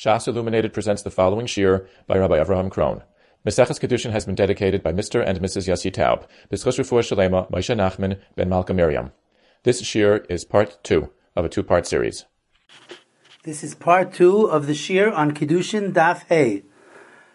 [0.00, 3.02] Shas Illuminated presents the following shiur by Rabbi Avrohom Krohn.
[3.46, 5.22] Meseches Kedushin has been dedicated by Mr.
[5.22, 5.68] and Mrs.
[5.68, 9.12] Yossi Taub, B'schus Refuah Shalema, Moshe Nachman, Ben Malka Miriam.
[9.64, 12.24] This shiur is part two of a two-part series.
[13.42, 16.62] This is part two of the shiur on Kedushin Daf Hey.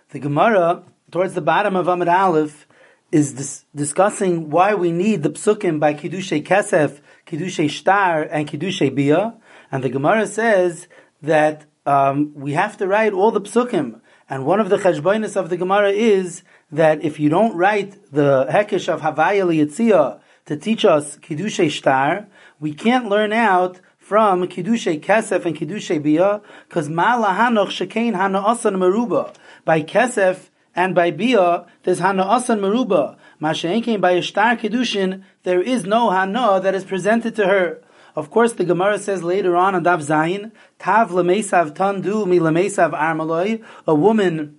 [0.09, 2.65] The Gemara, towards the bottom of Amid Aleph,
[3.11, 8.95] is dis- discussing why we need the psukim by Kiddushay Kesef, Kiddushay Shtar, and Kiddushay
[8.95, 9.35] Bia.
[9.71, 10.87] And the Gemara says
[11.21, 14.01] that um, we have to write all the psukim.
[14.27, 16.41] And one of the cheshbonis of the Gemara is
[16.71, 22.27] that if you don't write the hekesh of Havaya Liyitzia to teach us Kiddushay Shtar,
[22.59, 28.39] we can't learn out from Kiddushay Kesef and Kiddushay Bia, because Ma'ala Hanoch Shekain Hana
[28.39, 29.33] Asan Meruba.
[29.63, 33.17] By Kesef and by Bia, there's Hana Asan Meruba.
[33.41, 37.81] Masha'enkein by Shtar Kiddushin, there is no Hana that is presented to her.
[38.15, 42.93] Of course, the Gemara says later on on Dav Zayin, Tav lemesav tandu mi lemesav
[42.93, 44.57] armaloi, a woman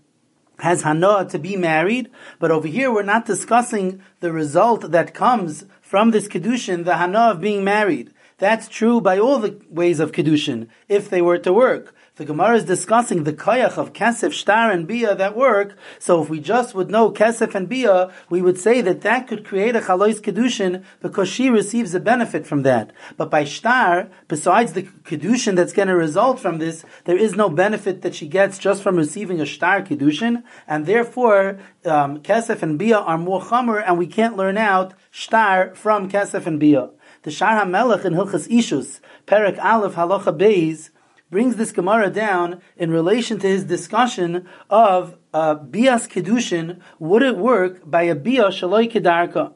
[0.58, 5.64] has hana to be married, but over here we're not discussing the result that comes
[5.80, 8.12] from this kedushin, the hana of being married.
[8.38, 11.94] That's true by all the ways of kedushin, if they were to work.
[12.16, 15.74] The Gemara is discussing the koyach of kesef, shtar, and bia that work.
[15.98, 19.46] So if we just would know kesef and bia, we would say that that could
[19.46, 22.92] create a chalois kedushin because she receives a benefit from that.
[23.16, 27.48] But by shtar, besides the kedushin that's going to result from this, there is no
[27.48, 32.78] benefit that she gets just from receiving a shtar kedushin, and therefore um, kesef and
[32.78, 36.90] bia are more chamer, and we can't learn out shtar from kesef and bia.
[37.26, 40.90] The Shar HaMelech in Hilchas Ishus, Perek Aleph Halacha Beis,
[41.28, 46.78] brings this Gemara down in relation to his discussion of uh, bias kedushin.
[47.00, 49.52] Would it work by a bia shaloi kedarka?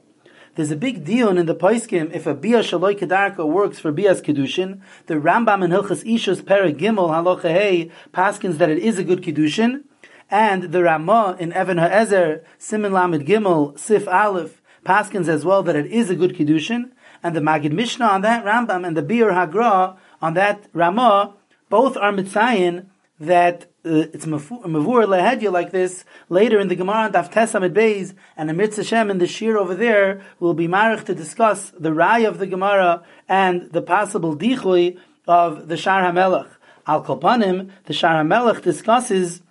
[0.56, 4.20] There's a big deal in the Paiskim if a bia shaloi kedarka works for bias
[4.20, 4.80] kedushin.
[5.06, 9.22] The Rambam in Hilchas Ishus Perek Gimel Halacha Hey paskins that it is a good
[9.22, 9.84] kedushin,
[10.28, 15.76] and the Ramah in Evan Ha'ezer Simin Lamed Gimel Sif Aleph paskins as well that
[15.76, 16.90] it is a good kedushin,
[17.22, 21.34] and the Magid Mishnah on that Rambam and the Biur Hagra on that Ramah
[21.68, 22.86] both are mitzayin
[23.18, 28.14] that uh, it's mavur lehedya like this later in the Gemara and Daf Tesamid Beis
[28.36, 32.24] and Amir Hashem in the Shiur over there will be marich to discuss the Rai
[32.24, 36.48] of the Gemara and the possible dichui of the Shar HaMelech.
[36.86, 39.42] Al Kolpanim, the Shar HaMelech discusses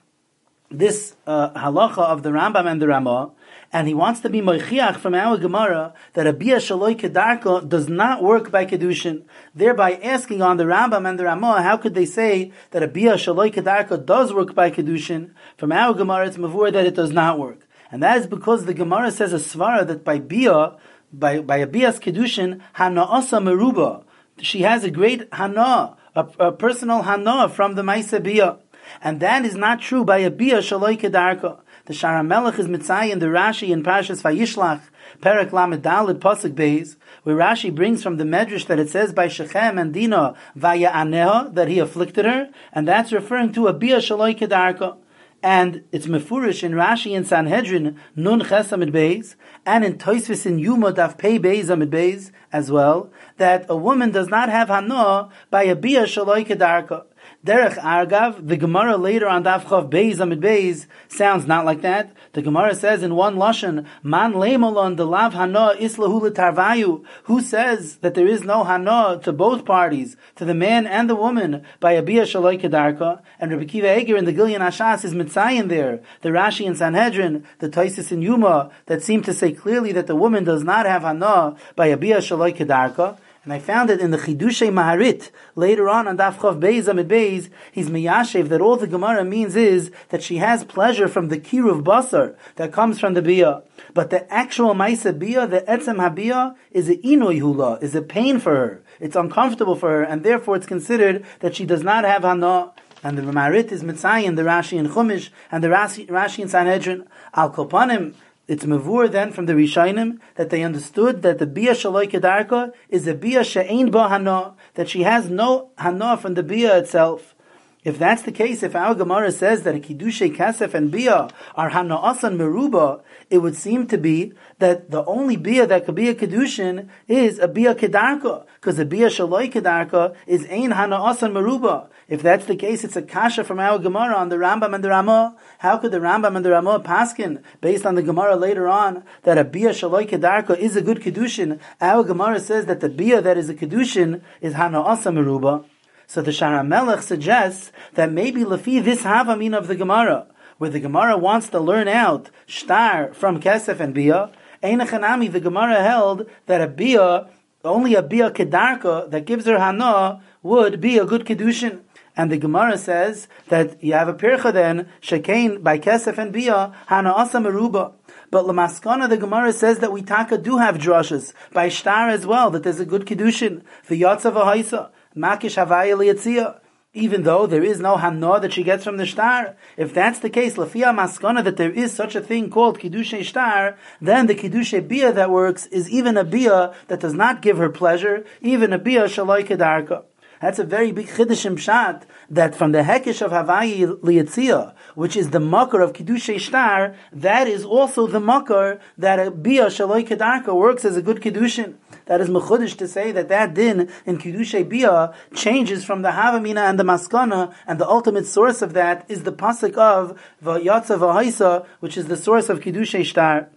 [0.69, 3.31] this uh, halacha of the Rambam and the Ramah
[3.71, 7.87] and he wants to be moichiach from our Gemara that a bia shaloi kedarko does
[7.87, 12.05] not work by kedushin, thereby asking on the Rambam and the Ramah, how could they
[12.05, 15.31] say that a bia shaloi kedarko does work by kedushin?
[15.57, 18.73] From our Gemara, it's mavur that it does not work, and that is because the
[18.73, 20.75] Gemara says a svara that by bia,
[21.13, 24.03] by by a bias kedushin hana asa meruba,
[24.41, 28.57] she has a great hana, a, a personal hana from the Maisa bia.
[29.01, 31.59] And that is not true by a bia shaloi kedarka.
[31.89, 34.81] The Shara Melech is Mitzay in the Rashi in Parshas Vayishlach,
[35.21, 39.27] Perek Lamed Dalid Pasuk Beis, where Rashi brings from the Medrash that it says by
[39.27, 43.97] Shechem and Dina Vaya Aneha that he afflicted her, and that's referring to a Bia
[43.97, 44.97] Shaloi Kedarka.
[45.41, 49.33] And it's mefurish in Rashi in Sanhedrin Nun Chesamid Beis,
[49.65, 54.11] and in Toisvis in Yuma Daf Pei Beis Amid Beis as well, that a woman
[54.11, 57.05] does not have Hanoah by a Bia Shaloi Kedarka.
[57.45, 62.11] Derech Argav, the Gemara later on Daf Chav Beis Amid Beis sounds not like that.
[62.33, 67.05] The Gemara says in one lashon, Man leimolon the lav hana islahu tarvayu.
[67.23, 71.15] Who says that there is no hana to both parties, to the man and the
[71.15, 73.21] woman, by a bia shaloi kedarka?
[73.39, 76.01] And Rabbi Akiva Eger in the Gilyan Ashas is mitzayin there.
[76.21, 80.15] The Rashi in Sanhedrin, the Toisis in Yuma, that seem to say clearly that the
[80.15, 83.17] woman does not have hana by a bia shaloi kedarka.
[83.45, 87.07] And I found it in the Chidushay Maharit, later on on Daf Chav Beis Amid
[87.07, 91.39] Beis, he's Miyashev, that all the Gemara means is that she has pleasure from the
[91.39, 93.63] Kiruv Basar that comes from the Bia.
[93.93, 98.39] But the actual Maisa Bia, the Etzem Habia, is a Inoy Hula, is a pain
[98.39, 98.83] for her.
[98.99, 102.73] It's uncomfortable for her, and therefore it's considered that she does not have Hana.
[103.01, 107.07] And the Maharit is Mitzayin, the Rashi in Chumash, and the Rashi, Rashi in Sanhedrin.
[107.33, 108.13] Al Kopanim,
[108.49, 113.05] it's mavur then from the Rishainim that they understood that the bia shaloi kedarka is
[113.05, 117.35] a bia she'ein ba hana, that she has no hana from the bia itself.
[117.83, 121.69] If that's the case, if our Gemara says that a kiddushe kasef and bia are
[121.69, 126.09] hana asan meruba, it would seem to be that the only bia that could be
[126.09, 131.33] a kedushin is a bia kedarka, because a bia shaloi kedarka is ein hana asan
[131.33, 131.87] meruba.
[132.09, 134.89] If that's the case, it's a kasha from our Gemara on the Rambam and the
[134.89, 135.37] Ramah.
[135.59, 139.37] How could the Rambam and the Ramah paskin, based on the Gemara later on, that
[139.37, 141.59] a bia shaloi kedarka is a good kedushin?
[141.79, 145.65] Our Gemara says that the bia that is a kedushin is hana asa meruba.
[146.07, 150.25] So the Shara Melech suggests that maybe Lafi this Havamin of the Gemara,
[150.57, 154.31] where the Gemara wants to learn out Shtar from Kesef and Bia,
[154.63, 157.29] Einachanami, the Gemara held that a Bia,
[157.63, 161.81] only a Bia Kedarka that gives her Hana would be a good Kedushin.
[162.19, 166.75] And the Gemara says that you have a pircha then, Shekain by Kesef and Bia,
[166.87, 167.93] Hana Asa Meruba.
[168.29, 172.49] But Lamaskana, the Gemara says that we taka do have drushes by Shtar as well,
[172.51, 176.59] that there's a good Kedushin, the Yotzav Haisa, Makish Havaya.
[176.91, 180.29] Even though there is no hana that she gets from the shtar, if that's the
[180.29, 184.85] case, lafia maskana that there is such a thing called kiddushe shtar, then the kiddushe
[184.87, 188.79] bia that works is even a bia that does not give her pleasure, even a
[188.79, 190.03] bia shaloi kedarka.
[190.41, 195.31] That's a very big chiddushim shot that from the hekesh of Havayi liyatzia, which is
[195.31, 200.55] the makar of kiddushe shtar, that is also the makar that a bia shaloi kedarka
[200.55, 201.75] works as a good kiddushin.
[202.05, 206.69] That is mechudish to say that that din in kiddushe bia changes from the havamina
[206.69, 211.65] and the maskana, and the ultimate source of that is the pasuk of vayatza v'haisa,
[211.81, 213.49] which is the source of kiddushe shtar.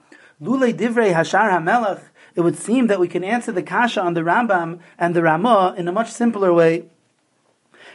[0.43, 2.03] Lule divrei hashar hamelach
[2.35, 5.75] it would seem that we can answer the kasha on the Rambam and the Ramah
[5.77, 6.87] in a much simpler way.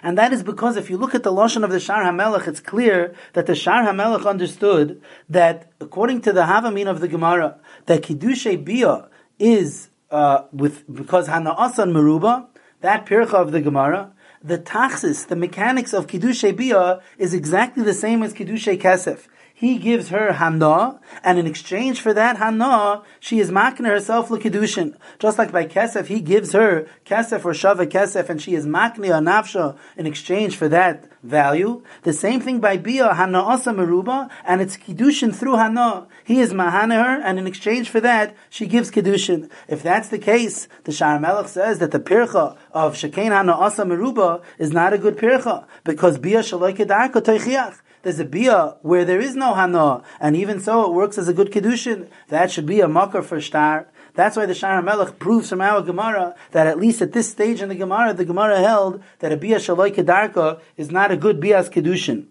[0.04, 2.60] And that is because if you look at the Lashon of the Shar HaMelech, it's
[2.60, 7.58] clear that the Shar HaMelech understood that according to the Havamin of the Gemara,
[7.88, 12.48] that Kiddushay Bia is uh, with because Hana Asan Meruba,
[12.82, 14.14] that pircha of the Gemara,
[14.44, 19.28] the taxis, the mechanics of Kiddushay Bia is exactly the same as Kiddushay Kesef
[19.60, 24.96] he gives her hana, and in exchange for that hana, she is makna herself l'kedushin.
[25.18, 29.20] Just like by kesef, he gives her kesef or shava kesef, and she is makna
[29.20, 31.82] nafsha in exchange for that value.
[32.04, 36.06] The same thing by bia hana asa meruba, and it's kedushin through hana.
[36.24, 39.50] He is mahana her, and in exchange for that, she gives kedushin.
[39.68, 43.86] If that's the case, the Shar Melech says that the pircha of shekain hana asa
[43.86, 47.80] meruba is not a good pircha because bia shaloi toichiach.
[48.08, 51.34] There's a bia where there is no hana, and even so it works as a
[51.34, 52.08] good kedushin.
[52.30, 53.90] That should be a makar for star.
[54.14, 57.62] That's why the Shara Melech proves from our Gemara that at least at this stage
[57.62, 61.42] in the Gemara, the Gemara held that a bia shaloi kedarka is not a good
[61.42, 62.28] bias kedushin.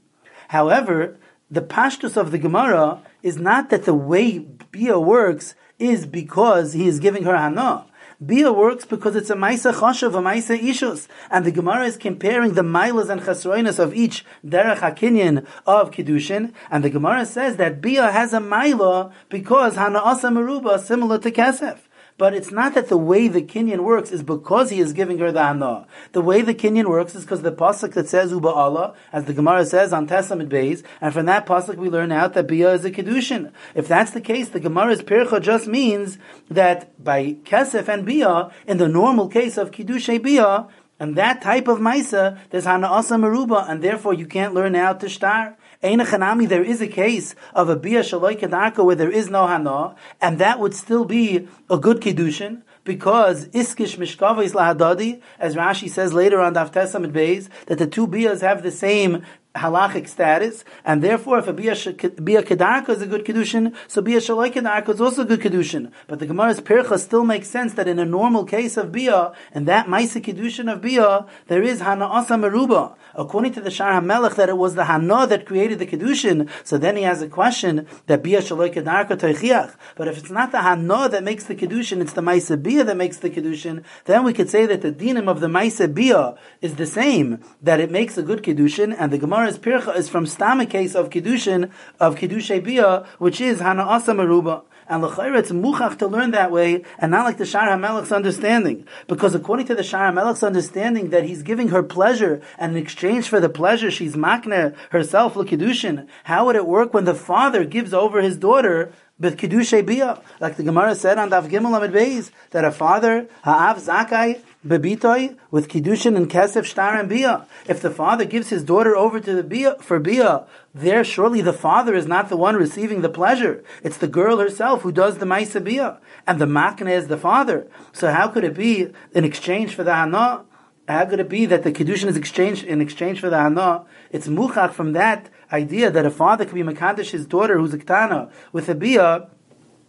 [0.49, 1.19] However,
[1.50, 6.88] the pashtus of the Gemara is not that the way bia works is because he
[6.88, 7.84] is giving her hana.
[8.24, 11.06] Bia works because it's a Maisa Choshev, a Maisa Ishus.
[11.30, 16.54] And the Gemara is comparing the Milas and Chesroinus of each Derech HaKinyan of Kiddushin.
[16.70, 21.30] And the Gemara says that Bia has a Maila because Hana Asa Meruba, similar to
[21.30, 21.80] Kesef.
[22.18, 25.30] But it's not that the way the Kenyan works is because he is giving her
[25.30, 25.86] the Hana.
[26.12, 29.34] The way the Kenyan works is because the pasuk that says Uba Allah, as the
[29.34, 32.86] Gemara says on Tesamid Beis, and from that pasuk we learn out that Bia is
[32.86, 33.52] a Kedushin.
[33.74, 36.16] If that's the case, the Gemara's Pircha just means
[36.50, 40.68] that by Kesef and Bia, in the normal case of Kedushay Bia,
[40.98, 45.00] and that type of Maisa, there's Hana Asa Meruba, and therefore you can't learn out
[45.00, 45.58] to Shtar.
[45.86, 50.38] Einachanami, there is a case of a Bia Shaloi where there is no Hana, and
[50.38, 56.12] that would still be a good Kiddushin, because Iskish Mishkava is Lahadadi, as Rashi says
[56.12, 59.24] later on Daf Tesamid Beis, that the two Bias have the same
[59.56, 64.18] halachic status, and therefore, if a bia, bia kedarka is a good kedushin, so bia
[64.18, 65.90] shaloi kedarka is also a good kedushin.
[66.06, 69.66] But the Gemara's pircha still makes sense that in a normal case of bia, and
[69.66, 72.94] that maisa kedushin of bia, there is hana asa meruba.
[73.14, 76.50] According to the Shar HaMelech, that it was the hana that created the kedushin.
[76.64, 79.75] So then he has a question that bia shaloi kedarka toichiach.
[79.96, 82.96] But if it's not the hana that makes the kedushin, it's the maisa bia that
[82.96, 86.75] makes the kedushin, then we could say that the dinim of the maisa bia is
[86.75, 90.26] the same, that it makes a good kedushin, and the Gemara Gemara's pircha is from
[90.26, 94.64] stam case of kiddushin of kiddushay bia, which is hana asa meruba.
[94.88, 98.86] And l'chayra, it's muchach to learn that way, and not like the Shar HaMelech's understanding.
[99.06, 103.28] Because according to the Shar HaMelech's understanding, that he's giving her pleasure, and in exchange
[103.28, 106.08] for the pleasure, she's makner herself l'kiddushin.
[106.24, 110.56] How would it work when the father gives over his daughter but kiddushay bia, like
[110.56, 115.68] the Gemara said on Daf Gimel Amid Beis, that a father ha'av zakai bebitoi with
[115.68, 117.46] kiddushin and kesef shtar and bia.
[117.66, 121.52] If the father gives his daughter over to the bia for bia, there surely the
[121.52, 123.64] father is not the one receiving the pleasure.
[123.82, 127.68] It's the girl herself who does the ma'isa bia, and the makna is the father.
[127.92, 130.44] So how could it be in exchange for the hana?
[130.88, 133.85] How could it be that the kiddushin is exchanged in exchange for the hana?
[134.11, 137.78] It's muchach from that idea that a father could be makadosh his daughter who's a
[137.78, 139.28] ktana with a bia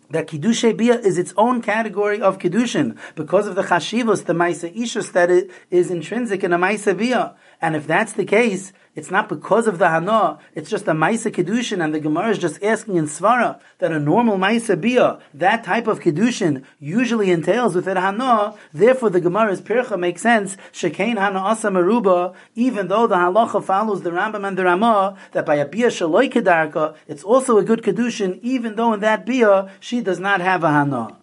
[0.10, 2.98] that kiddushay bia is its own category of kiddushin.
[3.16, 7.76] Because of the chashivos, the ma'isa ishus that is intrinsic in a ma'isa bia, And
[7.76, 11.84] if that's the case, it's not because of the Hana, it's just a Maisa Kedushin,
[11.84, 15.88] and the Gemara is just asking in Svara that a normal Maisa Bia, that type
[15.88, 21.40] of Kedushin, usually entails with it Hana, therefore the Gemara's Pircha makes sense, Shekain Hana
[21.40, 25.68] Asa Maruba, even though the Halacha follows the Rambam and the Ramah, that by a
[25.68, 30.20] Bia Shaloi Kedarka, it's also a good Kedushin, even though in that Bia, she does
[30.20, 31.18] not have a Hana.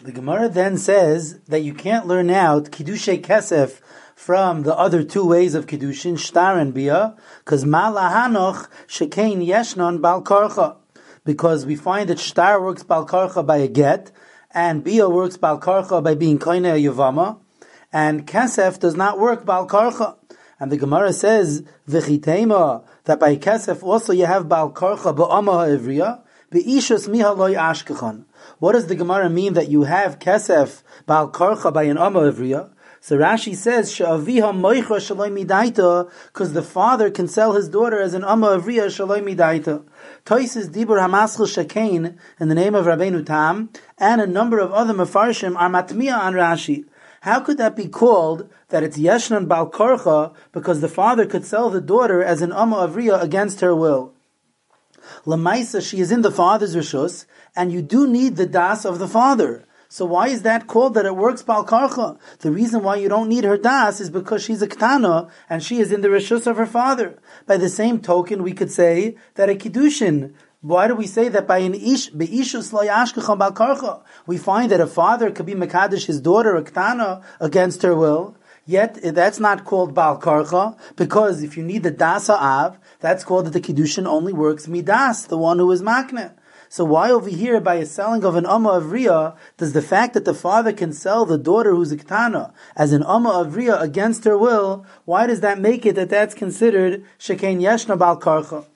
[0.00, 3.80] The Gemara then says that you can't learn out Kiddushay Kesef
[4.18, 10.74] from the other two ways of Kiddushin, Shtar and Bia, because Malahanoch Shekain Yeshnon Balkarcha.
[11.24, 14.10] Because we find that Shtar works Balkarcha by a get,
[14.50, 17.38] and Bia works Balkarcha by being Koine Yavama,
[17.92, 20.16] and Kesef does not work Balkarcha.
[20.58, 27.08] And the Gemara says, V'chitema, that by Kesef also you have Balkarcha Ba'ama Ivriya, Be'ishus
[27.08, 28.24] miha loy ashkechon.
[28.58, 32.70] What does the Gemara mean that you have kesef bal karcha by an amma ivriya?
[33.00, 38.14] So Rashi says, Sha'aviha moicha shaloi midaita, because the father can sell his daughter as
[38.14, 39.84] an amma avriya shaloi midaita.
[40.26, 44.94] Toises dibur hamaschel shekain, in the name of Rabbeinu Tam, and a number of other
[44.94, 46.84] mafarshim are matmiya on Rashi.
[47.22, 51.70] How could that be called that it's yeshnan bal korcha because the father could sell
[51.70, 54.12] the daughter as an amma avriya against her will?
[55.24, 57.26] Lamaisa, she is in the father's rishus,
[57.56, 59.64] and you do need the das of the father.
[59.90, 62.18] So why is that called that it works balkarcha?
[62.40, 65.80] The reason why you don't need her das is because she's a ktana and she
[65.80, 67.18] is in the rishus of her father.
[67.46, 70.34] By the same token, we could say that a kiddushin.
[70.60, 74.02] Why do we say that by an ish beishus loyashkacham balkarcha?
[74.26, 78.36] We find that a father could be mekadesh his daughter a ktana against her will.
[78.66, 83.46] Yet that's not called bal karcha because if you need the dasa av, that's called
[83.46, 86.34] that the kiddushin only works midas, the one who is makne.
[86.70, 90.14] So why over here, by a selling of an Amma of Riyah, does the fact
[90.14, 93.80] that the father can sell the daughter who's a Ketana as an Amma of Riyah
[93.80, 98.66] against her will, why does that make it that that's considered Shekain Yeshna Bal Karcha?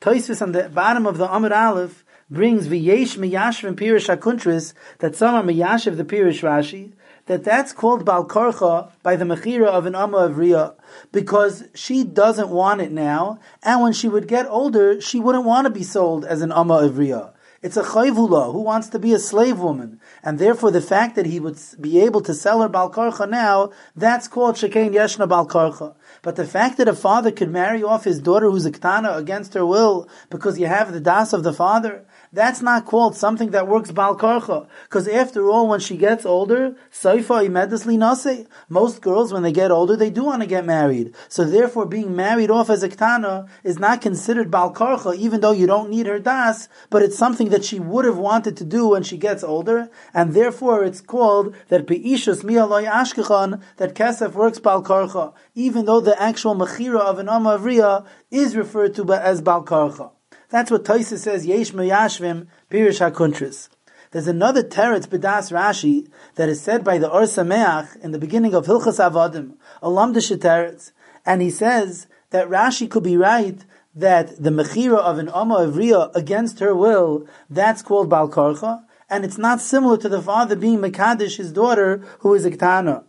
[0.00, 5.34] Toisus on the bottom of the Amud Aleph brings V'yesh Miyashvim Pirish HaKuntris, that some
[5.34, 6.92] are Miyashiv the Pirish Rashi,
[7.26, 10.74] that that's called Bal Karcha by the Mechira of an Amma of Riyah,
[11.12, 15.66] because she doesn't want it now, and when she would get older, she wouldn't want
[15.66, 17.32] to be sold as an Amma of Riyah.
[17.62, 21.26] It's a chayvula who wants to be a slave woman, and therefore the fact that
[21.26, 25.94] he would be able to sell her balkarcha now, that's called shekain yeshna balkarcha.
[26.22, 29.54] But the fact that a father could marry off his daughter who's a ktana against
[29.54, 33.68] her will because you have the das of the father, that's not called something that
[33.68, 34.66] works bal karcha.
[34.84, 38.46] Because after all, when she gets older, saifa imedesli nase.
[38.70, 41.14] Most girls, when they get older, they do want to get married.
[41.28, 45.52] So therefore, being married off as a ktana is not considered bal karcha, even though
[45.52, 48.88] you don't need her das, but it's something that she would have wanted to do
[48.88, 54.58] when she gets older, and therefore it's called that beishus mialoy ashkechan, that kesef works
[54.58, 59.62] bal karcha, even though the actual mechira of an amavriya is referred to as bal
[59.62, 60.12] karcha.
[60.52, 63.70] That's what Taisa says, Yesh Meyashvim, Pirish HaKuntris.
[64.10, 68.52] There's another teretz bedas Rashi that is said by the Or Sameach in the beginning
[68.52, 70.92] of Hilchas Avodim, a lamdish teretz,
[71.24, 75.74] and he says that Rashi could be right that the mechira of an Amma of
[75.76, 80.80] Riyah against her will, that's called Balkarcha, and it's not similar to the father being
[80.80, 83.04] Mekadesh, his daughter, who is a Ktana.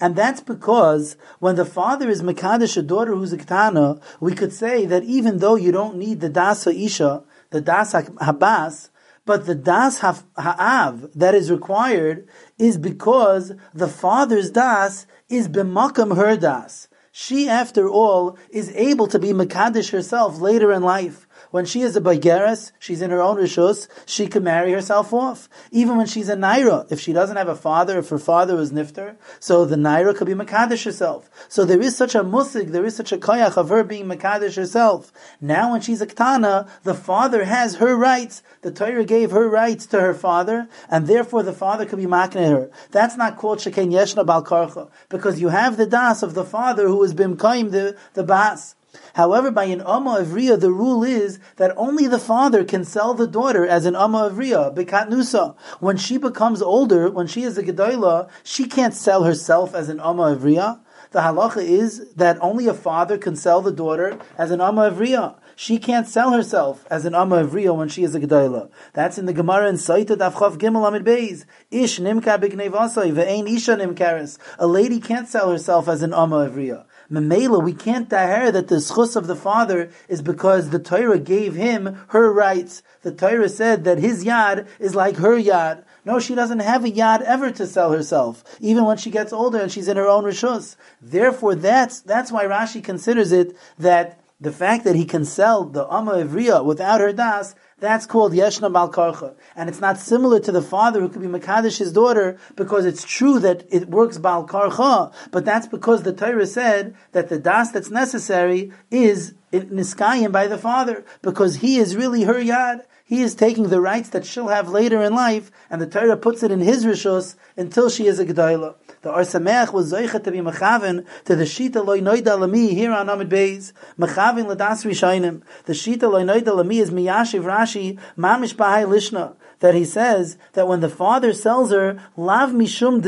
[0.00, 4.52] And that's because when the father is Mekadesh, a daughter who's a Ketana, we could
[4.52, 8.90] say that even though you don't need the Das Isha, the Das Habas,
[9.26, 12.26] but the Das Ha'av that is required
[12.58, 16.88] is because the father's Das is B'makam her Das.
[17.12, 21.27] She, after all, is able to be Mekadesh herself later in life.
[21.50, 25.48] When she is a Baigeres, she's in her own Rishus, she can marry herself off.
[25.70, 28.70] Even when she's a Naira, if she doesn't have a father, if her father was
[28.70, 31.30] Nifter, so the Naira could be Makadish herself.
[31.48, 34.56] So there is such a musig, there is such a koyach of her being Makadish
[34.56, 35.10] herself.
[35.40, 38.42] Now when she's a Ktana, the father has her rights.
[38.62, 42.48] The Torah gave her rights to her father, and therefore the father could be makne
[42.48, 42.70] her.
[42.90, 47.02] That's not called Sheken Yeshna Bal because you have the das of the father who
[47.02, 48.74] has been kaim the, the bas.
[49.14, 53.26] However, by an Amma Avriya, the rule is that only the father can sell the
[53.26, 55.56] daughter as an Amma Avriya, Bekat Nusa.
[55.80, 60.00] When she becomes older, when she is a Gedoyla, she can't sell herself as an
[60.00, 60.80] Amma Avriya.
[61.10, 65.36] The halacha is that only a father can sell the daughter as an Amma Avriya.
[65.56, 68.70] She can't sell herself as an Amma Avriya when she is a Gedoyla.
[68.92, 71.46] That's in the Gemara in Saita Dafchav Gimel Amid Beis.
[71.70, 74.38] Ish nimka b'gnei vasai ve'ein isha nimkaris.
[74.58, 76.84] A lady can't sell herself as an Amma Avriya.
[77.10, 81.54] Memela, we can't daher that the schus of the father is because the Torah gave
[81.54, 82.82] him her rights.
[83.00, 85.84] The Torah said that his yad is like her yad.
[86.04, 89.58] No, she doesn't have a yad ever to sell herself, even when she gets older
[89.58, 90.76] and she's in her own rishus.
[91.00, 95.86] Therefore, that's that's why Rashi considers it that the fact that he can sell the
[95.92, 99.34] Amma Ivriya without her das that's called Yeshna Balkarcha.
[99.54, 103.04] And it's not similar to the father who could be Makadish his daughter because it's
[103.04, 107.90] true that it works Balkarcha, but that's because the Torah said that the das that's
[107.90, 112.82] necessary is Niskayim by the father because he is really her yad.
[113.04, 116.42] He is taking the rights that she'll have later in life, and the Torah puts
[116.42, 118.74] it in his rishos until she is a Gedaila.
[119.02, 122.92] The Or Sameach was Zoichet to be Mechaven to the Shita Loi Noida Lami here
[122.92, 123.72] on Amid Beis.
[123.98, 125.42] Mechaven Ladas Rishainim.
[125.66, 129.36] The Shita Loi Noida Lami is Miyashiv Rashi, Mamish Bahai Lishna.
[129.60, 133.04] That he says that when the father sells her, Lav Mishum.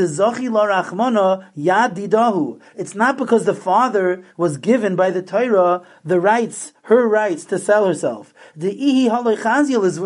[2.75, 7.57] It's not because the father was given by the Torah the rights, her rights to
[7.57, 8.33] sell herself.
[8.55, 9.99] The Ihi is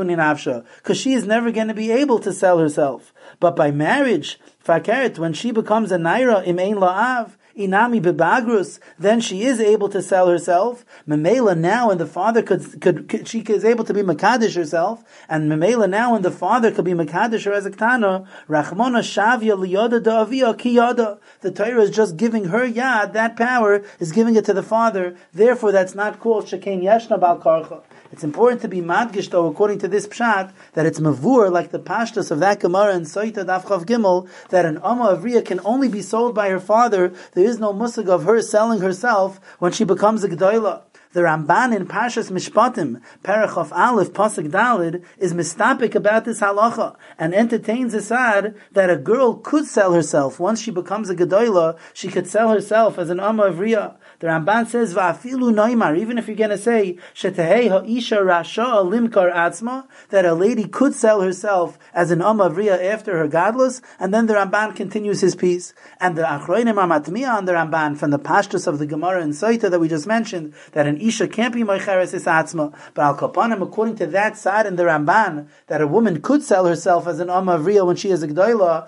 [0.78, 3.12] because she is never going to be able to sell herself.
[3.40, 9.20] But by marriage, Fakert, when she becomes a naira im ein la'av, inami bebagrus, then
[9.20, 10.86] she is able to sell herself.
[11.08, 15.04] Memela now, and the father could, could, could, she is able to be makadish herself,
[15.30, 18.28] and Memela now, and the father could be makadish her as a ktana.
[18.50, 21.20] Rachmona shavya liyoda da'avia kiyada.
[21.42, 25.16] The Torah is just giving her yad, that power is giving it to the father.
[25.34, 27.82] Therefore, that's not called shekain yeshna bal karcha.
[28.12, 31.80] It's important to be madgish though, according to this pshat, that it's mavur, like the
[31.80, 36.02] pashtas of that Gemara and Saita Dafchav Gimel, that an Amma Avriya can only be
[36.02, 37.14] sold by her father.
[37.34, 40.84] There is no musig of her selling herself when she becomes a G'dayla.
[41.16, 47.34] The Ramban in Pashas Mishpatim, Parachof Aleph, Pasuk Dalid, is mistapik about this halacha and
[47.34, 50.42] entertains asad that a girl could sell herself.
[50.42, 53.96] Once she becomes a Gedoyla, she could sell herself as an Amma Avriya.
[54.20, 59.34] The Ramban says, "Va'afilu noimar." Even if you're going to say "shetehei ha'isha rasha limkar
[59.34, 64.28] atzma," that a lady could sell herself as an amavriya after her godless, and then
[64.28, 65.74] the Ramban continues his piece.
[66.00, 69.34] And the Achroinim are matmiya on the Ramban from the pashtus of the Gemara and
[69.34, 73.18] Saita that we just mentioned that an isha can't be moicheres is atzma, but al
[73.18, 77.20] kapanim according to that side in the Ramban that a woman could sell herself as
[77.20, 78.88] an amavriya when she is a gdoila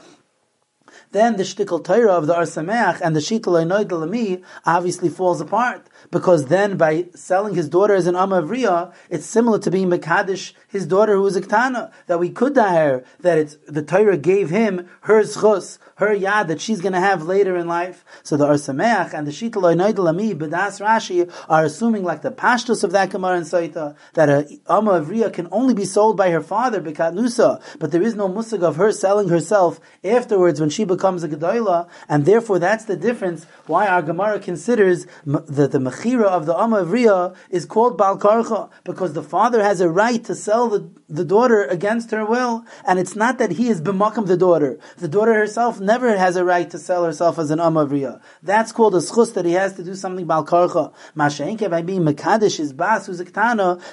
[1.11, 5.87] then the shtickle Torah of the Or Sameach and the Shittel Lami obviously falls apart
[6.11, 10.85] because then by selling his daughter as an Amavriya, it's similar to being Mekadesh, his
[10.85, 14.89] daughter who was a Ktana, that we could daher, that it's, the Torah gave him
[15.01, 18.03] her zchus, her yad that she's going to have later in life.
[18.23, 19.63] So the Or Sameach and the Shittel
[19.97, 24.59] Lami, Bedas Rashi, are assuming like the pashtus of that Gemara and Saita, that a
[24.67, 28.61] Amavriya can only be sold by her father, Bekat Nusa, but there is no musig
[28.61, 33.45] of her selling herself afterwards when she becomes a Gedoyla, and therefore that's the difference
[33.65, 39.23] why our Gemara considers that the Mechira of the Amavriya is called Balkarcha, because the
[39.23, 43.37] father has a right to sell the, the daughter against her will, and it's not
[43.37, 44.79] that he is b'makam the daughter.
[44.97, 48.21] The daughter herself never has a right to sell herself as an Amavriya.
[48.43, 50.93] That's called a schus that he has to do something Balkarcha.
[51.15, 53.25] Mashenke by being Mekadesh is Bas, who's a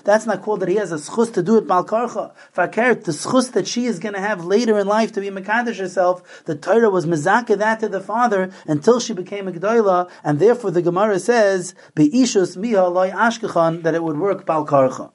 [0.04, 2.32] that's not called that he has a schus to do it Balkarcha.
[2.56, 5.78] Fakert, the schus that she is going to have later in life to be Mekadesh
[5.78, 10.38] herself, the Torah was mezaka that to the father until she became a Gdoila, and
[10.38, 15.12] therefore the Gemara says, Be'ishus miha loy ashkechan, that it would work balkarcha.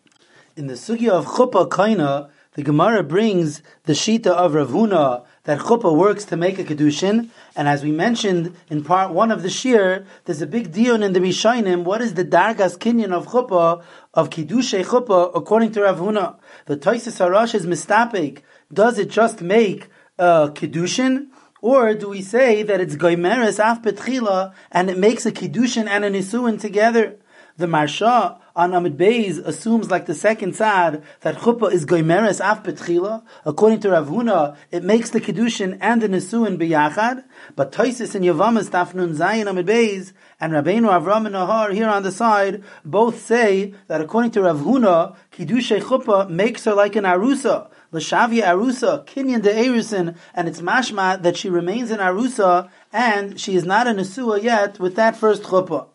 [0.55, 5.59] In the sugya of chuppah kaina, the Gemara brings the shita of Rav Huna that
[5.59, 9.47] chuppah works to make a kedushin, and as we mentioned in part one of the
[9.47, 11.85] shiur, there's a big dion in the Rishainim.
[11.85, 13.81] What is the dargas kinyan of chuppah
[14.13, 16.37] of kiddushay chuppah according to Ravuna?
[16.65, 18.41] The Toises Harash is mistapik.
[18.73, 19.87] Does it just make
[20.17, 21.27] a kedushin?
[21.61, 26.05] Or do we say that it's goimeres af petchila and it makes a kiddushin and
[26.05, 27.17] a nisuin together?
[27.57, 32.63] The Marsha on Amid Beis assumes, like the second side, that chuppah is goimeres af
[32.63, 33.23] petchila.
[33.43, 37.25] According to Rav Huna, it makes the kiddushin and the nisuin biyachad.
[37.57, 42.03] But Toisis and Yavamas Tafnun Zayin Amid Beis and Rabbeinu Avram and Nahar here on
[42.03, 47.03] the side both say that according to Rav Huna, kiddushay chuppah makes her like an
[47.03, 53.39] arusa L'shavia Arusa, Kinyan de Erusin, and it's mashma that she remains in Arusa, and
[53.39, 55.87] she is not a Nesua yet with that first chuppah.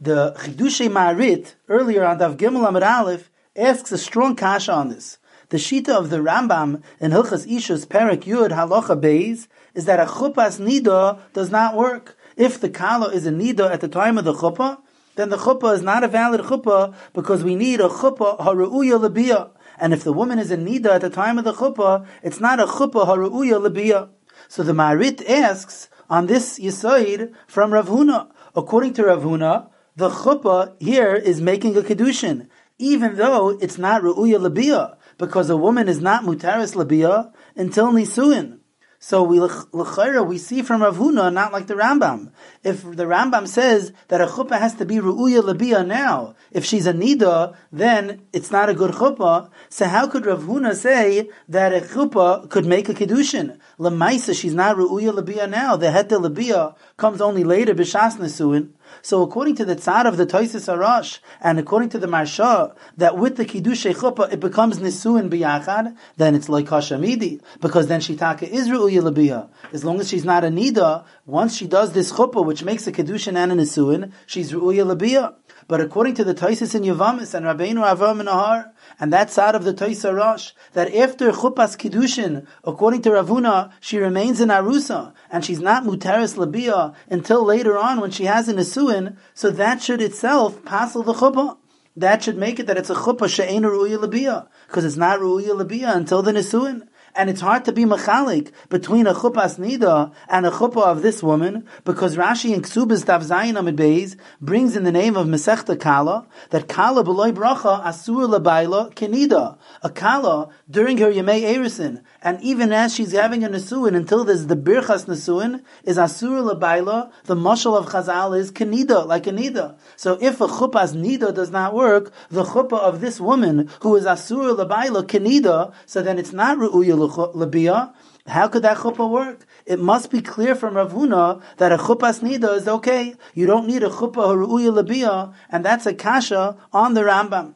[0.00, 5.18] The Chidushe Marit, earlier on Dav Gimel Amid Aleph, asks a strong kasha on this.
[5.50, 10.06] The shita of the Rambam in Hilchas Ishus Perik Yud Halacha Beis is that a
[10.06, 12.18] chuppas nida does not work.
[12.36, 14.78] If the kala is a nida at the time of the chuppah,
[15.14, 19.50] then the chuppah is not a valid chuppah because we need a chuppah haru'uya labiyah.
[19.78, 22.60] And if the woman is in nida at the time of the chuppah, it's not
[22.60, 24.10] a chuppah haru'uya labiyah.
[24.48, 30.08] So the Marit asks on this yisoid from Rav Huna, According to Rav Huna, the
[30.08, 35.88] chuppah here is making a kedushin, even though it's not ru'uya labia, because a woman
[35.88, 38.60] is not mutaris labia until nisuin.
[38.98, 42.32] So we l'chayra we see from Rav Huna, not like the Rambam.
[42.64, 46.86] If the Rambam says that a chuppah has to be ru'uya labia now, if she's
[46.86, 49.50] a nida, then it's not a good chuppah.
[49.68, 53.58] So how could Rav Huna say that a chuppah could make a kedushin?
[53.78, 55.76] Lemaisa, she's not ru'uya labia now.
[55.76, 58.70] The het labia comes only later b'shas nesuin.
[59.02, 63.16] So according to the tzad of the Toisis Arash, and according to the Marsha, that
[63.16, 68.42] with the Kiddush Chuppah it becomes Nisuin biyachad, then it's like Hashamidi, because then Shitaka
[68.42, 72.62] is Ru'uya As long as she's not a Nida, once she does this Chuppah, which
[72.62, 75.34] makes a Kiddushin and a Nisuin, she's Ru'uya Labiyah.
[75.68, 79.64] But according to the Toisis in Yavamis and Rabbeinu Avraham Nahar, and that's out of
[79.64, 85.12] the Toisa Rosh, that after Chupas Kiddushin, according to Rav Huna, she remains in Arusa,
[85.30, 89.82] and she's not Mutaris Labia until later on when she has an Isuin, so that
[89.82, 91.58] should itself passel the Chuppah.
[91.96, 95.56] That should make it that it's a Chuppah She'en Ru'ya Labia, because it's not Ru'ya
[95.56, 100.46] Labia until the Nisuin and it's hard to be machalik between a chupas nida and
[100.46, 104.84] a chuppah of this woman because Rashi in Ksubas Dav Zayin Amid Beis brings in
[104.84, 110.98] the name of Masechta Kala that Kala beloy bracha asur labayla kenida a Kala during
[110.98, 115.62] her Yemei Erisin and even as she's having a nesuin until there's the birchas nesuin
[115.84, 120.48] is asur labayla the mashal of Chazal is kenida like a nida so if a
[120.48, 125.72] chupas nida does not work the chuppah of this woman who is asur labayla kenida
[125.86, 127.94] so then it's not ru'uya labia,
[128.26, 129.46] how could that chuppah work?
[129.64, 133.14] It must be clear from Rav Huna that a chuppas nida is okay.
[133.34, 137.54] You don't need a chuppah haruya labia, and that's a kasha on the Rambam.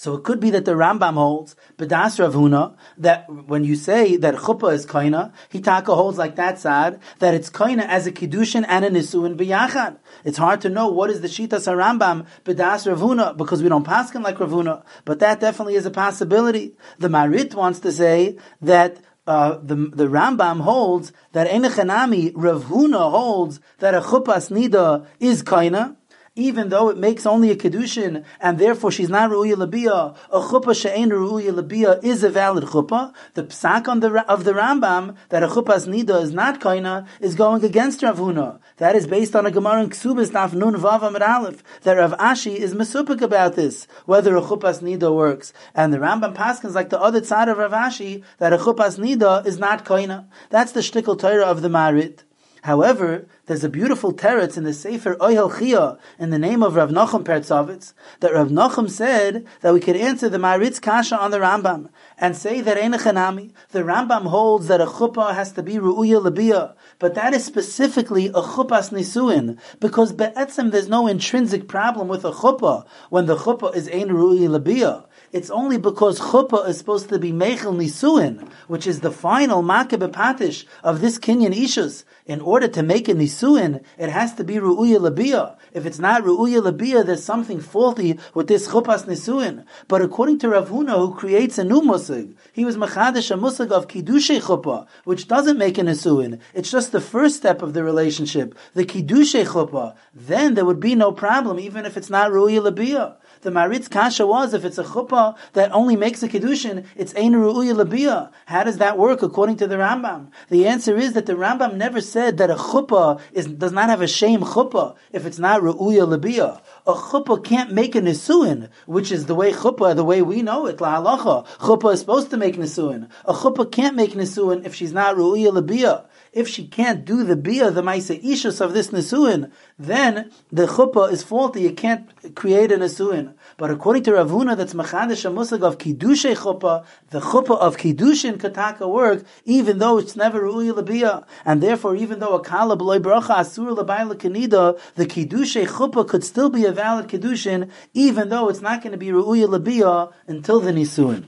[0.00, 4.16] So it could be that the Rambam holds, B'das Rav Huna, that when you say
[4.16, 8.64] that chuppah is kaina, Hitaka holds like that side, that it's kaina as a kiddushin
[8.66, 9.98] and a nisuin biyachad.
[10.24, 13.84] It's hard to know what is the shitas Rambam B'das Rav Huna, because we don't
[13.84, 16.74] pass him like Rav Huna, but that definitely is a possibility.
[16.98, 23.10] The Marit wants to say that uh, the the Rambam holds that Enechanami Rav Huna
[23.10, 25.96] holds that a chupas nida is kaina,
[26.36, 30.80] even though it makes only a kedushin and therefore she's not ru'uya labia, a chuppah
[30.80, 33.12] she'en ru'uya labia is a valid chuppah.
[33.34, 37.34] The psak on the of the Rambam that a chuppah's nida is not kaina is
[37.34, 38.60] going against Rav Huna.
[38.76, 42.12] That is based on a Gemara in Ksubis Daf Nun Vav Amid Aleph that Rav
[42.18, 46.90] Ashi is mesupik about this whether a chuppah's nida works and the Rambam paskins like
[46.90, 50.26] the other side of Rav Ashi that a chuppah's nida is not kaina.
[50.50, 52.22] That's the shtickle Torah of the Marit.
[52.62, 56.90] However, there's a beautiful teretz in the Sefer Oyel Chia in the name of Rav
[56.90, 61.38] Nachum Pertzovitz that Rav Nachum said that we could answer the Maritz Kasha on the
[61.38, 66.22] Rambam and say that Einachanami, the Rambam holds that a chuppah has to be Ru'uya
[66.22, 72.24] Labia, but that is specifically a chuppas nisuin because be'etzem there's no intrinsic problem with
[72.26, 75.04] a chuppah when the chuppah is Ein Ru'uya Labia.
[75.32, 80.10] It's only because chuppah is supposed to be mechel nisuin, which is the final makebe
[80.10, 82.02] patish of this kinyan ishus.
[82.26, 85.56] In order to make a nisuin, it has to be ru'uya labia.
[85.72, 89.64] If it's not ru'uya labia, there's something faulty with this chuppas nisuin.
[89.86, 93.70] But according to Rav Huna, who creates a new musig, he was machadish a musig
[93.70, 96.40] of kiddushe chuppah, which doesn't make a nisuin.
[96.54, 99.94] It's just the first step of the relationship, the kiddushe chuppah.
[100.12, 103.16] Then there would be no problem, even if it's not ru'uya labia.
[103.42, 107.32] The Maritz Kasha was if it's a chuppah that only makes a kedushin, it's ein
[107.32, 108.30] ru'uya.
[108.44, 110.26] How does that work according to the Rambam?
[110.50, 114.02] The answer is that the Rambam never said that a chuppah is, does not have
[114.02, 116.60] a shame chuppah if it's not ru'uya labia.
[116.86, 120.66] A chuppah can't make a nisuin, which is the way chuppah, the way we know
[120.66, 121.46] it, la halacha.
[121.60, 123.08] Chuppah is supposed to make nisuin.
[123.24, 127.36] A chuppah can't make nisuin if she's not ru'uya labia if she can't do the
[127.36, 131.62] bia, the maisa ishus of this nesuin, then the chuppah is faulty.
[131.62, 133.34] You can't create a nesuin.
[133.56, 138.36] But according to Rav Huna, that's machadish musag of kiddushay chuppah, the chuppah of kiddushin
[138.36, 143.00] kataka work, even though it's never ru'uya labia, and therefore even though a kala b'loy
[143.00, 148.48] bracha asur l'bayla kanida, the kiddushay chuppah could still be a valid kiddushin, even though
[148.48, 151.24] it's not going to be ru'uya labia until the nisuin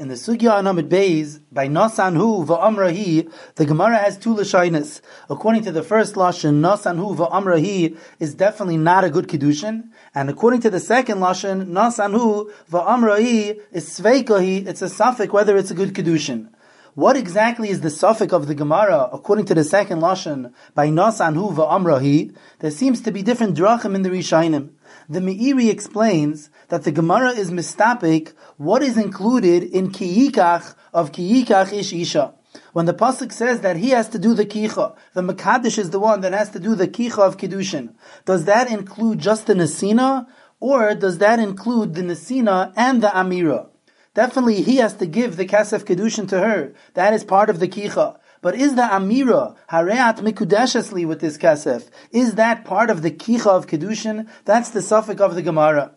[0.00, 5.02] in the Sugya Anamid Beis, by Nasanhu va'amrahi, the Gemara has two lashonis.
[5.28, 10.62] According to the first lashon, Nasanhu va'amrahi is definitely not a good kiddushin, and according
[10.62, 15.92] to the second lashon, Nasanhu va'amrahi is sveikahi, it's a suffix whether it's a good
[15.92, 16.48] kiddushin.
[16.94, 21.54] What exactly is the suffix of the Gemara according to the second lashon by Nasanhu
[21.54, 22.34] va'amrahi?
[22.58, 24.70] There seems to be different drachim in the Rishainim.
[25.08, 31.72] The Meiri explains that the Gemara is mistapik what is included in kiyikach of kiyikach
[31.72, 32.34] ish isha.
[32.72, 36.00] When the pasuk says that he has to do the kicha, the mekadesh is the
[36.00, 37.94] one that has to do the kicha of kedushin.
[38.24, 40.26] Does that include just the nesina,
[40.58, 43.69] or does that include the nesina and the amira?
[44.14, 46.74] Definitely, he has to give the kasef kedushin to her.
[46.94, 48.18] That is part of the kicha.
[48.42, 51.88] But is the amira hareat mikudeshesli with this kasef?
[52.10, 54.28] Is that part of the kicha of kedushin?
[54.44, 55.92] That's the suffix of the Gemara.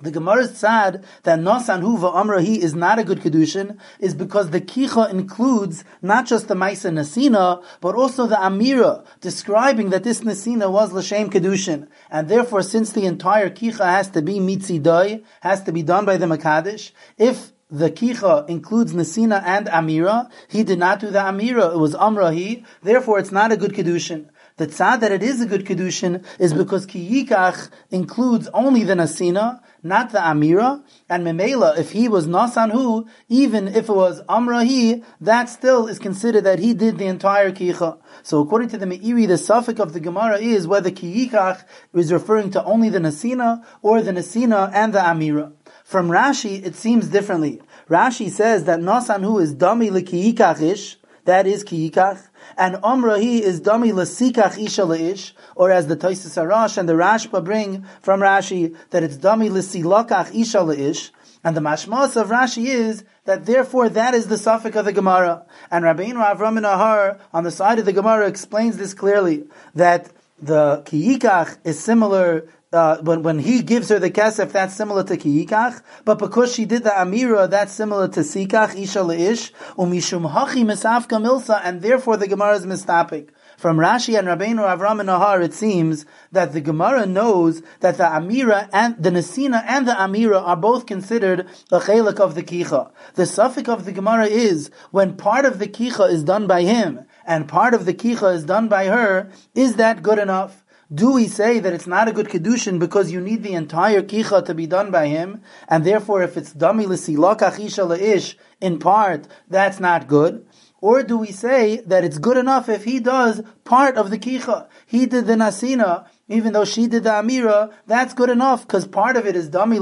[0.00, 4.60] The Gemara said that Nosan Huva Amrahi is not a good Kedushin, is because the
[4.60, 10.70] Kicha includes not just the Maisa Nasina, but also the Amira, describing that this Nasina
[10.70, 11.88] was Lashem Kedushin.
[12.10, 16.16] And therefore, since the entire Kicha has to be Mitzidai, has to be done by
[16.16, 20.30] the Makadish, if the kicha includes Nasina and Amira.
[20.48, 21.74] He did not do the Amira.
[21.74, 22.64] It was Amrahi.
[22.82, 24.30] Therefore, it's not a good Kedushin.
[24.58, 29.60] The tzad that it is a good kedushin is because kiyikach includes only the nasina,
[29.84, 35.48] not the amira, and memela, if he was nasanhu, even if it was amrahi, that
[35.48, 37.98] still is considered that he did the entire kicha.
[38.24, 41.62] So according to the Meiri, the suffix of the Gemara is whether kiyikach
[41.94, 45.52] is referring to only the nasina or the nasina and the amira.
[45.84, 47.62] From Rashi, it seems differently.
[47.88, 50.96] Rashi says that nasanhu is dami likiyikachish,
[51.28, 56.78] that is kiyikach, and Omrahi is Dami Lasikach Isha Leish, or as the Taisis Arash
[56.78, 61.10] and the Rashba bring from Rashi, that it's Dami Lasilakach Isha Leish,
[61.44, 65.44] and the mashmas of Rashi is that therefore that is the suffix of the Gemara.
[65.70, 70.10] And Rabbeinu Avram Nahar on the side of the Gemara explains this clearly, that
[70.40, 75.16] the Kiyikach is similar uh, when, when he gives her the kesef, that's similar to
[75.16, 75.82] kiikach.
[76.04, 81.20] But because she did the amira, that's similar to sikach, isha leish, umishum hachi misafka
[81.20, 83.30] milsa, and therefore the Gemara is mistapik.
[83.56, 88.04] From Rashi and Rabbeinu Avram and Nahar, it seems that the Gemara knows that the
[88.04, 91.40] Amira and the Nesina and the Amira are both considered
[91.72, 92.92] a chelik of the Kicha.
[93.14, 97.04] The suffix of the Gemara is when part of the Kicha is done by him
[97.26, 100.64] and part of the Kicha is done by her, is that good enough?
[100.92, 104.42] Do we say that it's not a good kedushin because you need the entire kicha
[104.46, 109.28] to be done by him, and therefore if it's dami l'silakach isha leish in part,
[109.50, 110.46] that's not good?
[110.80, 114.66] Or do we say that it's good enough if he does part of the kicha?
[114.86, 119.18] He did the nasina, even though she did the amira, that's good enough because part
[119.18, 119.78] of it is dami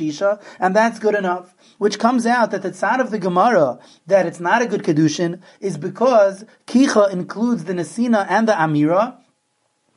[0.00, 4.26] isha, and that's good enough which comes out that the tzad of the Gemara that
[4.26, 9.16] it's not a good kedushin is because kicha includes the nasina and the amira,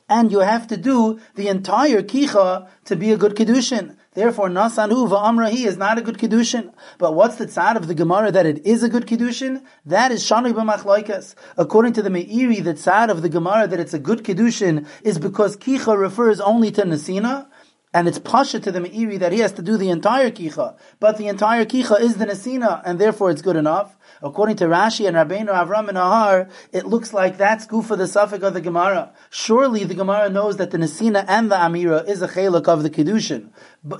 [0.08, 3.96] and you have to do the entire kicha to be a good kedushin.
[4.12, 6.72] Therefore, nasanu va'amrahi is not a good kedushin.
[6.98, 9.64] But what's the tzad of the Gemara that it is a good kedushin?
[9.86, 11.34] That is shani b'machloikas.
[11.56, 15.18] According to the Meiri, the tzad of the Gemara that it's a good kedushin is
[15.18, 17.48] because kicha refers only to nasina.
[17.92, 20.76] And it's pasha to the Meiri that he has to do the entire kicha.
[21.00, 23.96] But the entire kicha is the nasina, and therefore it's good enough.
[24.22, 28.42] According to Rashi and Rabbeinu Avram and Ahar, it looks like that's for the suffix
[28.44, 29.12] of the Gemara.
[29.30, 32.90] Surely the Gemara knows that the Nesina and the Amira is a chelak of the
[32.90, 33.50] Kedushin,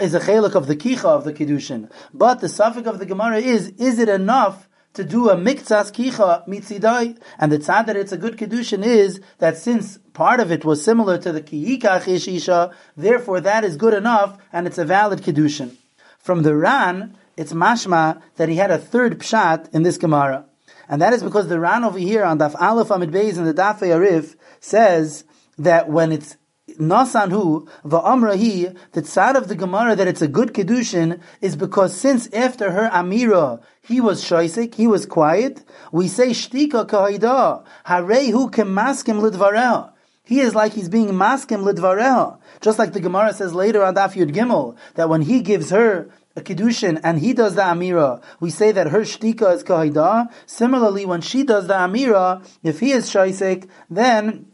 [0.00, 1.90] is a chelak of the Kicha of the Kedushin.
[2.12, 6.46] But the suffix of the Gemara is, is it enough to do a miktsas kicha
[6.48, 7.18] mitzidai.
[7.38, 10.82] And the tzad that it's a good kedushin is that since part of it was
[10.82, 15.76] similar to the kiyikach isha, therefore that is good enough and it's a valid kedushin.
[16.18, 20.46] From the Ran, it's mashma that he had a third pshat in this Gemara.
[20.88, 23.54] And that is because the Ran over here on Daf Aleph Amid Beis in the
[23.54, 25.24] Daf Arif says
[25.58, 26.36] that when it's
[26.78, 32.26] Nasanhu, Va'amrahi, the tzad of the Gemara that it's a good Kedushin is because since
[32.32, 39.20] after her Amira, he was shoisik, he was quiet, we say Shtika Kahaida, Harehu Kemaskim
[39.20, 39.90] Lidvareh.
[40.26, 42.38] He is like he's being maskim lidvareha.
[42.62, 46.08] Just like the Gemara says later on Daf Yud Gimel, that when he gives her
[46.36, 50.32] a kiddushin and he does the amira, we say that her shtika is kahida.
[50.46, 54.46] Similarly, when she does the amira, if he is shaisik, then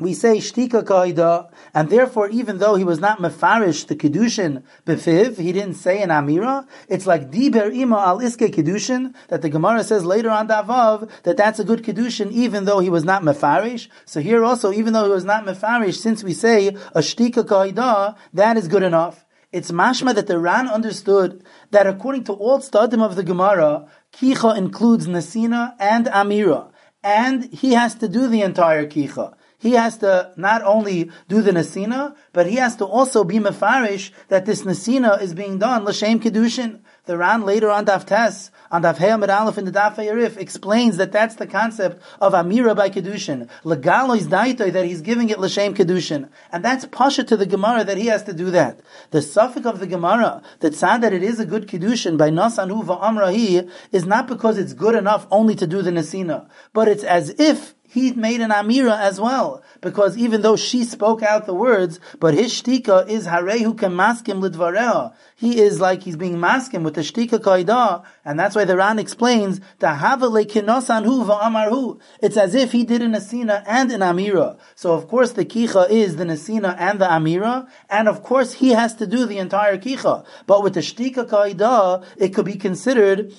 [0.00, 5.38] we say shtika kahida, and therefore, even though he was not mefarish the kiddushin befiv,
[5.38, 6.68] he didn't say an amira.
[6.88, 11.36] It's like diber ima al iske kiddushin that the Gemara says later on davav that
[11.36, 13.88] that's a good kiddushin, even though he was not mefarish.
[14.04, 18.16] So here also, even though he was not mefarish, since we say a shtika kahida,
[18.34, 19.24] that is good enough.
[19.50, 24.54] It's mashma that the Ran understood that according to all studim of the Gemara, kicha
[24.54, 26.70] includes nasina and amira,
[27.02, 29.32] and he has to do the entire kicha.
[29.56, 34.10] He has to not only do the nasina, but he has to also be mefarish
[34.28, 36.80] that this nasina is being done l'shem kedushin.
[37.08, 40.36] The Ran later on Daf Tes, on Daf Hey Amid Aleph in the Daf Arif,
[40.36, 43.48] explains that that's the concept of Amira by Kedushin.
[43.64, 46.28] Legalois daitoi, that he's giving it L'Shem Kedushin.
[46.52, 48.80] And that's Pasha to the Gemara that he has to do that.
[49.10, 52.84] The suffix of the Gemara that said that it is a good Kedushin by Nasanu
[52.84, 57.30] Va'amrahi is not because it's good enough only to do the Nesina, but it's as
[57.38, 61.98] if he made an amira as well, because even though she spoke out the words,
[62.20, 65.14] but his shtika is harehu kemaskim lidvareha.
[65.34, 68.98] He is like he's being maskim with the shtika kaida, and that's why the Ran
[68.98, 71.98] explains tahavale kinosanhu va'amarhu.
[72.20, 74.58] It's as if he did an asina and an amira.
[74.74, 78.70] So of course the kicha is the nasina and the amira, and of course he
[78.70, 80.26] has to do the entire kicha.
[80.46, 83.32] But with the shtika kaida, it could be considered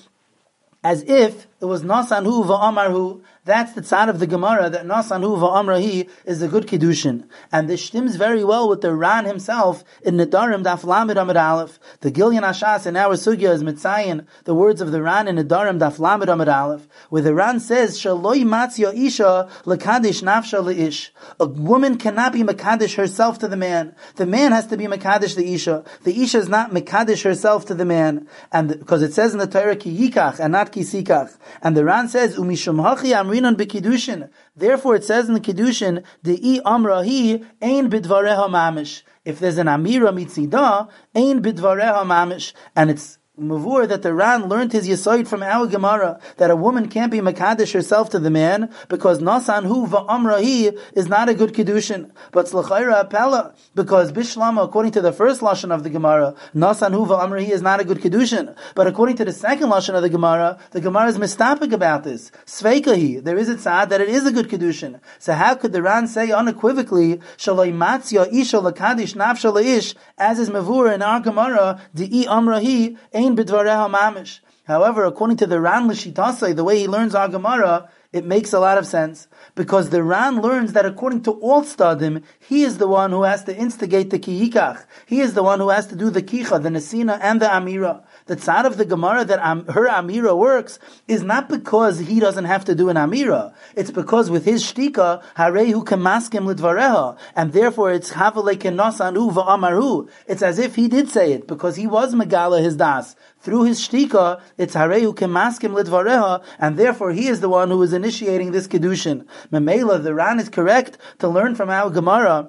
[0.82, 5.50] as if it was nasanhu va'amarhu, that's the tzad of the Gemara that Nasan Huva
[5.50, 10.14] Amrahi is a good kiddushin, and this stems very well with the Ran himself in
[10.14, 11.80] Nedarim Daf Lamed Amid Aleph.
[12.00, 15.80] The Gilyan Ashas in our sugya is mitzayin the words of the Ran in Nedarim
[15.80, 21.10] Daf Lamed Amid Aleph, where the Ran says Shaloi Matzia Isha lekadish Nafsha Leish.
[21.40, 23.94] A woman cannot be Makadish herself to the man.
[24.14, 25.84] The man has to be Makadish the Isha.
[26.04, 29.46] The Isha is not Makadish herself to the man, and because it says in the
[29.46, 33.10] Torah ki yikach and not ki sikach, and the Ran says umishum hachi
[33.40, 34.30] amrinon bekidushin.
[34.56, 39.02] Therefore, it says in the kiddushin, the i amrahi ein bidvareha mamish.
[39.24, 44.72] If there's an amira mitzida, ein bidvareha mamish, and it's Mavur that the Ran learned
[44.72, 48.70] his Yisoid from our Gemara that a woman can't be Makadish herself to the man
[48.88, 52.10] because Nasan Hu Va'amrahi is not a good Kiddushin.
[52.32, 57.06] But Slachaira Apella, because Bishlama, according to the first Lashon of the Gemara, Nasan Hu
[57.06, 58.54] Va'amrahi is not a good Kiddushin.
[58.74, 62.30] But according to the second Lashon of the Gemara, the Gemara is mistapik about this.
[62.44, 65.00] Sveikahi, there is a tzad that it is a good Kiddushin.
[65.18, 70.50] So how could the Ran say unequivocally, Shalai Matzia Isha Lakadish Nafsha Ish, as is
[70.50, 72.98] Mavur in our Gemara, Di'i Amrahi,
[73.38, 74.40] Ein Mamish.
[74.64, 78.60] However, according to the Ran Lishitasai, the way he learns our Gemara, it makes a
[78.60, 82.86] lot of sense because the Ran learns that according to all stadim, he is the
[82.86, 84.84] one who has to instigate the kiyikach.
[85.06, 88.02] He is the one who has to do the kicha, the nesina, and the amira.
[88.30, 92.44] The tzad of the Gemara that am, her amira works is not because he doesn't
[92.44, 93.52] have to do an amira.
[93.74, 100.08] It's because with his shtika, harehu kemaskim lidvareha, and therefore it's havale kenosanu va'amaru.
[100.28, 103.80] It's as if he did say it because he was megala his das through his
[103.80, 108.68] shtika, it's harehu kemaskim lidvareha, and therefore he is the one who is initiating this
[108.68, 109.26] kedushin.
[109.52, 112.48] Memela, the Ran is correct to learn from our Gemara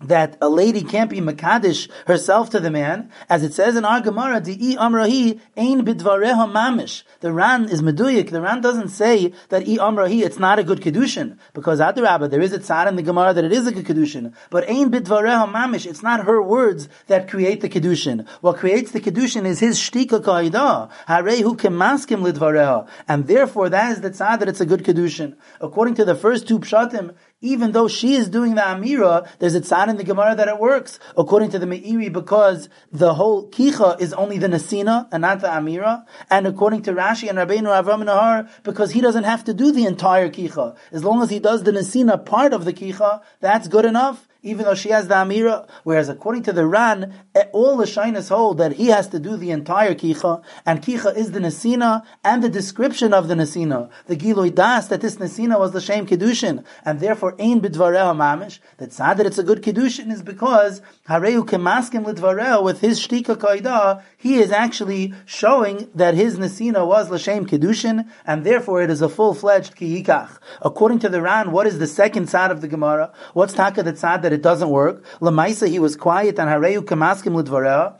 [0.00, 4.00] that a lady can't be makadish herself to the man, as it says in our
[4.00, 8.30] Gemara, "Di amrahi ein bidvareha mamish." The Ran is meduyik.
[8.30, 12.02] The Ran doesn't say that i amrahi it's not a good kedushin because at the
[12.02, 14.68] rabbi there is a tzad in the Gemara that it is a good kedushin, but
[14.68, 15.86] ein bidvareha mamish.
[15.86, 18.26] It's not her words that create the kedushin.
[18.40, 24.00] What creates the kedushin is his shtika kaida harehu kemaskim lidvareha, and therefore that is
[24.00, 25.34] the tzad that it's a good kedushin.
[25.60, 29.60] According to the first two pshatim, even though she is doing the Amira, there's a
[29.60, 34.00] tzad in the Gemara that it works, according to the Meiri, because the whole Kicha
[34.00, 38.04] is only the Nasina and not the Amira, and according to Rashi and Rabbeinu Avram
[38.04, 40.76] Nahar, because he doesn't have to do the entire Kicha.
[40.92, 44.64] As long as he does the Nasina part of the Kicha, that's good enough even
[44.64, 45.68] though she has the Amira.
[45.84, 49.36] Whereas according to the Ran, eh, all the Shainas hold that he has to do
[49.36, 53.90] the entire Kicha, and Kicha is the Nasina and the description of the Nasina.
[54.06, 58.60] The Giloi Das, that this Nasina was the Shem Kedushin, and therefore Ein Bidvareha Mamish.
[58.78, 63.36] That sad that it's a good Kedushin is because Hareu Kemaskim Lidvareha with his Shtika
[63.36, 69.02] Kaida, he is actually showing that his Nasina was Lashem Kedushin, and therefore it is
[69.02, 70.38] a full-fledged Kiyikach.
[70.62, 73.12] According to the Ran, what is the second side of the Gemara?
[73.34, 75.04] What's Taka the side that it doesn't work?
[75.20, 77.98] Lamaisa, he was quiet, and Hareu Kemaskim Lidvareha.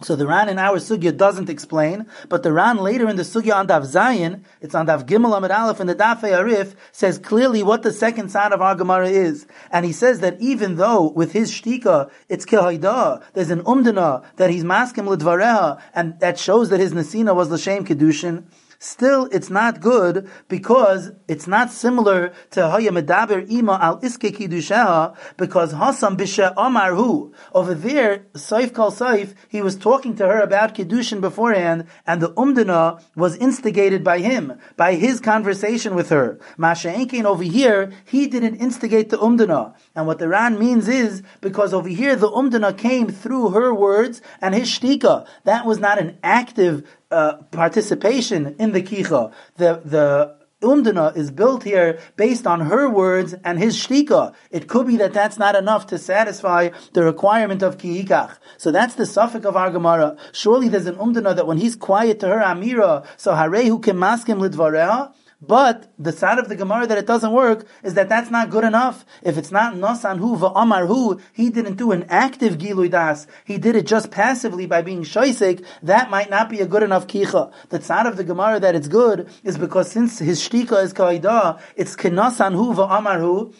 [0.00, 3.56] So the Ran in our sugya doesn't explain, but the Ran later in the sugya
[3.56, 7.64] on Daf Zayin, it's on Daf Gimel Amud Aleph in the Daf Arif, says clearly
[7.64, 9.48] what the second side of our Gemara is.
[9.72, 14.50] And he says that even though with his shtika, it's kehaida, there's an umdana, that
[14.50, 18.44] he's maskim lidvareha, and that shows that his nasina was l'shem kedushin,
[18.80, 25.16] Still, it's not good because it's not similar to Haya Medaber Ima al Iske Kiddusheha
[25.36, 27.32] because Hasam Bisha Amarhu.
[27.52, 32.32] Over there, Saif Kal Saif, he was talking to her about Kiddushin beforehand and the
[32.34, 36.38] Umdana was instigated by him, by his conversation with her.
[36.56, 39.74] Masha'enkin over here, he didn't instigate the Umdana.
[39.98, 44.22] And what the Ran means is because over here the Umdana came through her words
[44.40, 45.26] and his shtika.
[45.42, 49.32] That was not an active uh, participation in the kicha.
[49.56, 54.34] The the umdana is built here based on her words and his shtika.
[54.52, 58.38] It could be that that's not enough to satisfy the requirement of kiikach.
[58.56, 60.16] So that's the suffix of our Gemara.
[60.30, 65.12] Surely there's an umdana that when he's quiet to her amira, so harehu kemaskim lidvareha,
[65.40, 68.64] but the side of the Gemara that it doesn't work is that that's not good
[68.64, 69.04] enough.
[69.22, 73.28] If it's not Nasan Hu Amar Hu, he didn't do an active Gilui Das.
[73.44, 75.64] He did it just passively by being shoisik.
[75.80, 77.52] That might not be a good enough kicha.
[77.68, 81.60] The side of the Gemara that it's good is because since his shtika is kaida,
[81.76, 83.54] it's kenasan Hu Amar Hu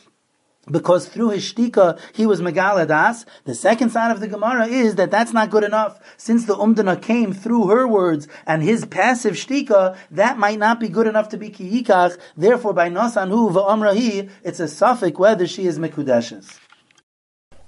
[0.71, 3.25] because through his shtika he was megaladas.
[3.45, 6.01] The second side of the Gemara is that that's not good enough.
[6.17, 10.89] Since the umdana came through her words and his passive shtika, that might not be
[10.89, 12.19] good enough to be kiyikach.
[12.37, 16.59] Therefore, by nasanhu va'amrahi, it's a suffix whether she is mekudeshes.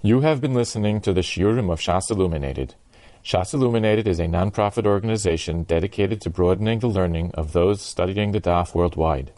[0.03, 2.75] You have been listening to the Shiurim of Shas Illuminated.
[3.23, 8.41] Shas Illuminated is a non-profit organization dedicated to broadening the learning of those studying the
[8.41, 9.31] Daf worldwide.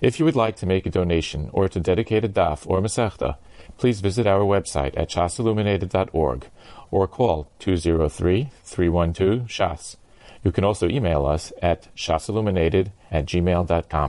[0.00, 3.36] If you would like to make a donation or to dedicate a daf or masechta,
[3.76, 6.46] please visit our website at shasilluminated.org
[6.90, 9.98] or call 203-312-SHAS.
[10.42, 14.08] You can also email us at shasilluminated at gmail.com.